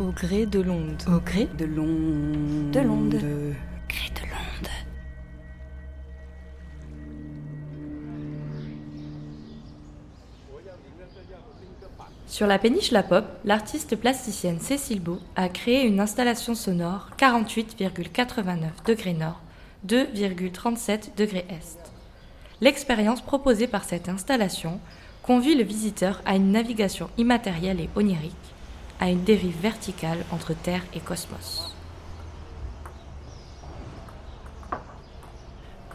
[0.00, 1.02] Au gré de l'onde.
[1.08, 2.70] Au gré de l'onde.
[2.70, 3.14] De l'onde.
[3.14, 4.68] Gré de l'onde.
[12.28, 18.54] Sur la péniche La Pop, l'artiste plasticienne Cécile Beau a créé une installation sonore 48,89
[18.86, 19.40] degrés nord,
[19.88, 21.92] 2,37 degrés est.
[22.60, 24.78] L'expérience proposée par cette installation
[25.24, 28.54] conduit le visiteur à une navigation immatérielle et onirique,
[29.00, 31.74] à une dérive verticale entre Terre et cosmos.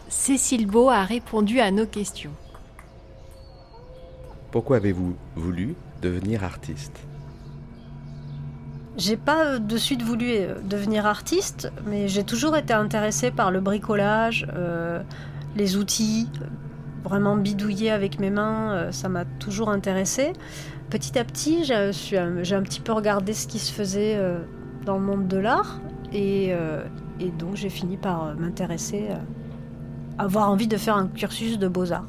[0.08, 2.32] Cécile Beau a répondu à nos questions.
[4.50, 7.00] Pourquoi avez-vous voulu devenir artiste?
[8.96, 13.50] J'ai pas euh, de suite voulu euh, devenir artiste, mais j'ai toujours été intéressée par
[13.50, 15.02] le bricolage, euh,
[15.56, 16.28] les outils,
[17.04, 20.32] vraiment bidouiller avec mes mains, euh, ça m'a toujours intéressée.
[20.90, 24.14] Petit à petit, j'ai suis un- j'ai un petit peu regardé ce qui se faisait
[24.16, 24.38] euh,
[24.84, 25.80] dans le monde de l'art,
[26.12, 26.82] et, euh,
[27.38, 29.14] donc j'ai fini par euh, m'intéresser, euh,
[30.18, 32.04] avoir envie de faire un cursus de beaux-arts.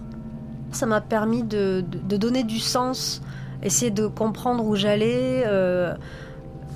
[0.71, 1.83] Ça m'a permis de,
[2.17, 3.21] donner du sens,
[3.63, 5.43] essayer de comprendre où j'allais.
[5.45, 5.93] euh,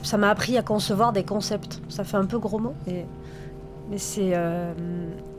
[0.04, 1.82] ça m'a appris à concevoir des concepts.
[1.90, 3.06] Ça fait un peu gros mot, mais,
[4.18, 4.74] euh,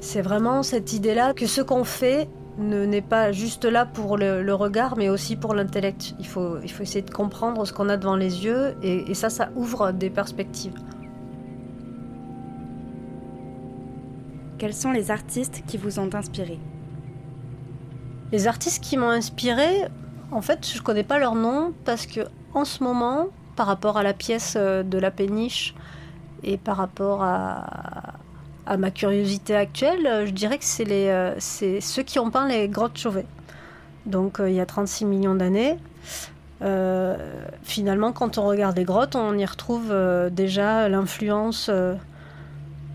[0.00, 4.42] c'est vraiment cette idée-là que ce qu'on fait ne- n'est pas juste là pour le,
[4.42, 6.14] le regard, mais aussi pour l'intellect.
[6.18, 9.14] Il faut, il faut essayer de comprendre ce qu'on a devant les yeux, et, et
[9.14, 10.74] ça, ça ouvre des perspectives.
[14.58, 16.58] Quels sont les artistes qui vous ont inspiré?
[18.30, 19.66] Les artistes qui m'ont inspiré,
[20.30, 22.20] en fait, je connais pas leur nom parce que
[22.52, 25.74] en ce moment, par rapport à la pièce euh, de la péniche
[26.42, 28.14] et par rapport à,
[28.70, 32.30] à ma curiosité actuelle, euh, je dirais que c'est les, euh, c'est ceux qui ont
[32.30, 33.26] peint les grottes Chauvet.
[34.06, 35.76] Donc, euh, il y a 36 millions d'années.
[37.64, 39.94] Finalement, quand on regarde les grottes, on y retrouve
[40.30, 41.70] déjà l'influence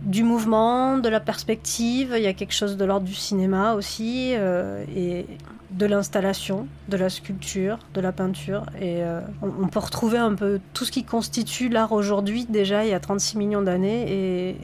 [0.03, 2.14] du mouvement, de la perspective.
[2.16, 5.25] Il y a quelque chose de l'ordre du cinéma aussi, et
[5.72, 8.68] de l'installation, de la sculpture, de la peinture.
[8.80, 9.02] Et
[9.42, 12.94] on, on peut retrouver un peu tout ce qui constitue l'art aujourd'hui, déjà il y
[12.94, 14.06] a 36 millions d'années.
[14.09, 14.57] Et,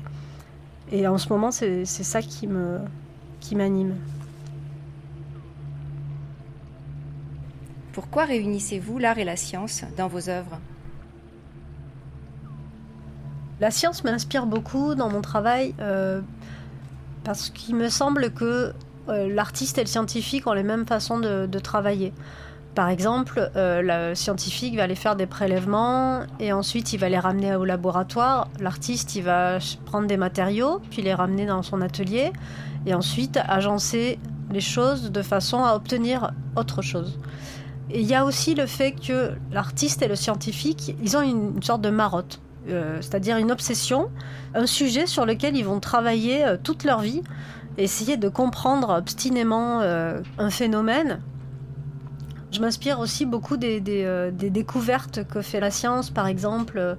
[0.91, 2.79] et en ce moment, c'est ça qui me
[3.39, 3.95] qui m'anime.
[7.93, 10.59] Pourquoi réunissez-vous l'art et la science dans vos œuvres?
[13.59, 16.21] La science m'inspire beaucoup dans mon travail euh,
[17.23, 18.73] parce qu'il me semble que
[19.09, 22.13] euh, l'artiste et le scientifique ont les mêmes façons de, de travailler.
[22.75, 27.19] Par exemple, euh, le scientifique va aller faire des prélèvements et ensuite il va les
[27.19, 28.47] ramener au laboratoire.
[28.59, 32.31] L'artiste, il va prendre des matériaux, puis les ramener dans son atelier
[32.85, 34.19] et ensuite agencer
[34.51, 37.19] les choses de façon à obtenir autre chose.
[37.93, 41.81] Il y a aussi le fait que l'artiste et le scientifique, ils ont une, sorte
[41.81, 42.39] de marotte.
[42.69, 44.09] Euh, c'est-à-dire une obsession,
[44.55, 47.21] un sujet sur lequel ils vont travailler euh, toute leur vie,
[47.77, 51.21] essayer de comprendre obstinément un phénomène.
[52.51, 56.95] Je m'inspire aussi beaucoup euh, des découvertes que fait la science, par exemple euh,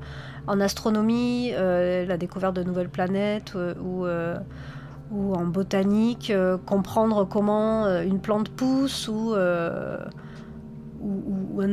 [0.46, 4.06] en astronomie, euh, la découverte de nouvelles planètes, ou,
[5.34, 6.32] en botanique,
[6.64, 9.98] comprendre comment une plante pousse, ou, un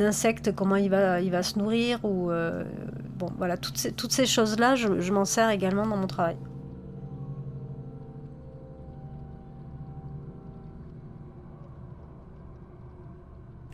[0.02, 2.32] insecte, comment il va, se nourrir, ou
[3.18, 6.36] bon, voilà, toutes ces, choses-là, je m'en sers également dans mon travail.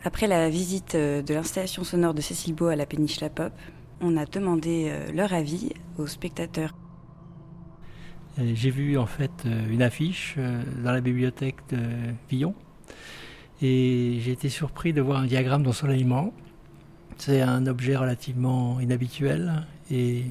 [0.06, 3.52] Après la visite euh, de l'installation sonore de Cécile Beau à la péniche La Pop,
[4.00, 6.76] on a demandé euh, leur avis aux spectateurs.
[8.38, 9.32] Euh, J'ai vu en fait
[9.68, 10.36] une affiche
[10.84, 11.80] dans la bibliothèque de
[12.30, 12.54] Villon
[13.60, 16.32] et j'ai été surpris de voir un diagramme d'ensoleillement.
[17.16, 20.22] C'est un objet relativement inhabituel et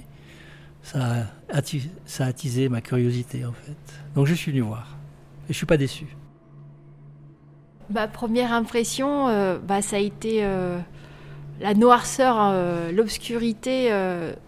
[0.83, 3.75] ça a, atti- ça a attisé ma curiosité en fait.
[4.15, 4.95] Donc je suis venu voir
[5.49, 6.15] et je suis pas déçu.
[7.91, 10.79] Ma première impression, euh, bah, ça a été euh,
[11.61, 13.91] la noirceur, euh, l'obscurité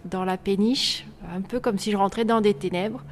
[0.04, 3.02] dans la péniche, un peu comme si je rentrais dans des ténèbres.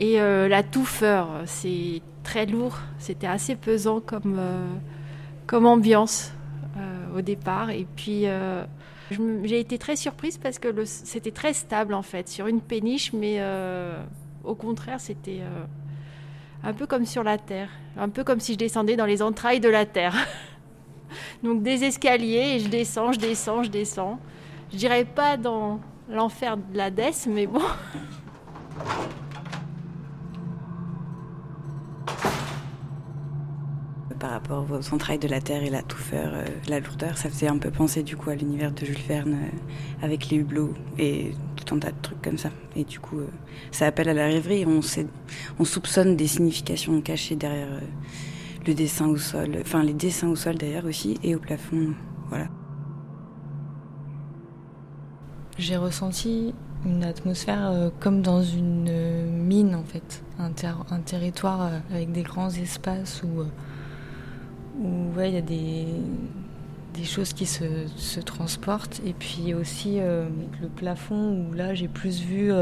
[0.00, 4.40] Et la touffeur, c'est très lourd, c'était assez pesant comme,
[5.46, 6.32] comme ambiance
[7.14, 7.70] au départ.
[7.70, 8.24] Et puis
[9.44, 13.40] j'ai été très surprise parce que c'était très stable en fait, sur une péniche, mais
[14.44, 15.42] au contraire, c'était
[16.64, 19.60] un peu comme sur la Terre, un peu comme si je descendais dans les entrailles
[19.60, 20.14] de la Terre.
[21.42, 24.18] Donc des escaliers et je descends, je descends, je descends.
[24.72, 27.60] Je dirais pas dans l'enfer de l'Hadès, mais bon.
[34.22, 36.32] par rapport aux entrailles de la terre et la touffeur,
[36.68, 37.18] la lourdeur.
[37.18, 39.36] Ça faisait un peu penser du coup à l'univers de Jules Verne
[40.00, 41.32] avec les hublots et
[41.64, 42.50] tout un tas de trucs comme ça.
[42.76, 43.20] Et du coup,
[43.70, 44.64] ça appelle à la rêverie.
[44.66, 44.80] On,
[45.58, 47.80] on soupçonne des significations cachées derrière
[48.66, 51.94] le dessin au sol, enfin les dessins au sol d'ailleurs aussi et au plafond.
[52.28, 52.48] Voilà.
[55.58, 56.54] J'ai ressenti
[56.84, 60.50] une atmosphère euh, comme dans une euh, mine en fait, un,
[60.90, 63.42] un territoire euh, avec des grands espaces où
[64.80, 65.86] où il y a des,
[66.94, 72.52] des choses qui se, transportent et puis aussi le plafond où là j'ai plus vu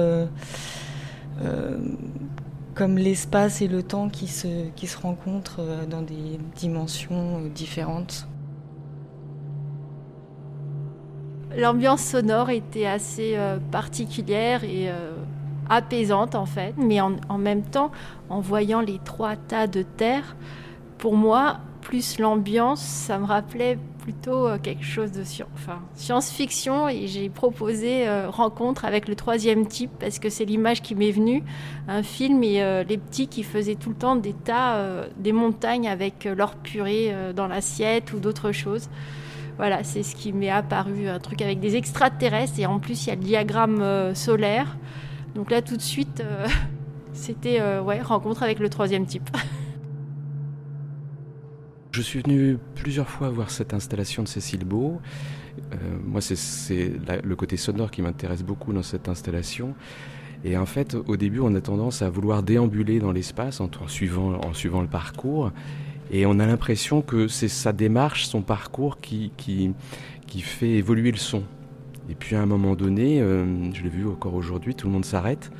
[2.75, 8.27] comme l'espace et le temps qui se, rencontrent dans des dimensions différentes.
[11.57, 15.13] L'ambiance sonore était assez euh, particulière et euh,
[15.69, 17.91] apaisante en fait, mais en, même temps,
[18.29, 20.37] en voyant les trois tas de terre,
[20.99, 23.79] pour moi, plus l'ambiance, ça me rappelait
[24.13, 25.23] plutôt euh, quelque chose de
[25.95, 31.11] science-fiction et j'ai proposé Rencontre avec le troisième type parce que c'est l'image qui m'est
[31.11, 31.43] venue,
[31.89, 36.25] un film et les petits qui faisaient tout le temps des tas, des montagnes avec
[36.25, 38.89] leur purée dans l'assiette ou d'autres choses.
[39.61, 43.11] Voilà, c'est ce qui m'est apparu, un truc avec des extraterrestres et en plus il
[43.11, 44.79] y a le diagramme euh, solaire.
[45.35, 46.49] Donc là tout de suite, euh,
[47.13, 49.29] c'était euh, ouais, rencontre avec le troisième type.
[52.01, 55.03] Je suis venu plusieurs fois voir cette installation de Cécile Beau.
[56.03, 56.93] moi, c'est
[57.23, 59.75] le côté sonore qui m'intéresse beaucoup dans cette installation.
[60.43, 64.41] Et en fait, au début, on a tendance à vouloir déambuler dans l'espace en, suivant,
[64.43, 65.53] en suivant le parcours.
[66.11, 69.73] Et on a l'impression que c'est sa démarche, son parcours qui, qui,
[70.27, 71.43] qui, fait évoluer le son.
[72.09, 73.45] Et puis à un moment donné, euh,
[73.75, 75.51] je l'ai vu encore aujourd'hui, tout le monde s'arrête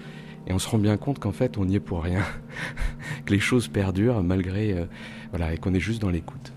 [0.47, 2.23] et on se rend bien compte qu'en fait on n'y est pour rien,
[3.31, 4.87] que les choses perdurent malgré, euh,
[5.31, 6.53] voilà, et qu'on est juste dans l'écoute.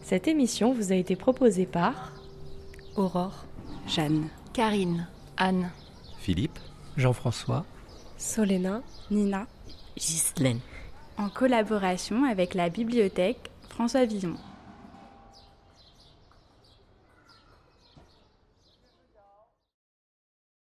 [0.00, 2.12] Cette émission vous a été proposée par
[2.96, 3.44] Aurore,
[3.88, 4.28] Jeanne.
[4.52, 5.70] Karine, Anne,
[6.18, 6.58] Philippe,
[6.96, 7.66] Jean-François,
[8.16, 8.80] Solena,
[9.10, 9.46] Nina,
[9.98, 10.60] Ghislaine.
[11.18, 14.36] En collaboration avec la bibliothèque François Villon.